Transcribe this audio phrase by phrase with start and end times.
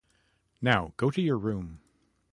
[0.63, 1.79] Now, go to your room.